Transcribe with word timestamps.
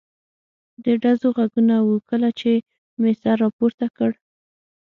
د 0.83 0.85
ډزو 1.01 1.27
غږونه 1.37 1.75
و، 1.85 1.89
کله 2.09 2.29
چې 2.39 2.51
مې 3.01 3.11
سر 3.21 3.35
را 3.41 3.49
پورته 3.57 3.87
کړ. 3.97 4.11